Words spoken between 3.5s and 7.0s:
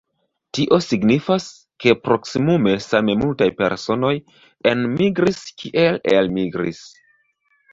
personoj enmigris kiel elmigris.